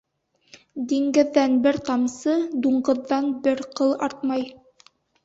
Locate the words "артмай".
4.09-4.49